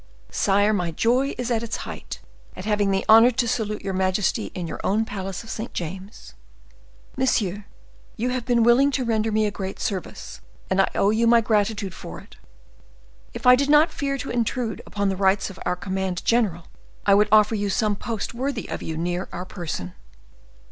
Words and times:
"Sire, 0.31 0.73
my 0.73 0.89
joy 0.89 1.35
is 1.37 1.51
at 1.51 1.61
its 1.61 1.77
height, 1.85 2.21
at 2.55 2.65
having 2.65 2.89
the 2.89 3.05
honor 3.07 3.29
to 3.29 3.47
salute 3.47 3.83
your 3.83 3.93
majesty 3.93 4.45
in 4.55 4.65
your 4.65 4.79
own 4.83 5.05
palace 5.05 5.43
of 5.43 5.51
St. 5.51 5.75
James's." 5.75 6.33
"Monsieur, 7.15 7.65
you 8.17 8.29
have 8.29 8.43
been 8.43 8.63
willing 8.63 8.89
to 8.89 9.05
render 9.05 9.31
me 9.31 9.45
a 9.45 9.51
great 9.51 9.79
service, 9.79 10.41
and 10.71 10.81
I 10.81 10.89
owe 10.95 11.11
you 11.11 11.27
my 11.27 11.39
gratitude 11.39 11.93
for 11.93 12.19
it. 12.19 12.37
If 13.35 13.45
I 13.45 13.55
did 13.55 13.69
not 13.69 13.91
fear 13.93 14.17
to 14.17 14.31
intrude 14.31 14.81
upon 14.87 15.09
the 15.09 15.15
rights 15.15 15.51
of 15.51 15.59
our 15.67 15.75
command 15.75 16.25
general, 16.25 16.65
I 17.05 17.13
would 17.13 17.29
offer 17.31 17.53
you 17.53 17.69
some 17.69 17.95
post 17.95 18.33
worthy 18.33 18.67
of 18.69 18.81
you 18.81 18.97
near 18.97 19.29
our 19.31 19.45
person." 19.45 19.93